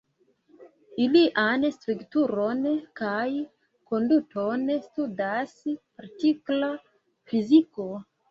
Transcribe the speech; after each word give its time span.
Ilian 1.01 1.65
strukturon 1.73 2.63
kaj 3.01 3.27
konduton 3.91 4.65
studas 4.87 5.53
partikla 5.99 6.73
fiziko. 7.33 7.87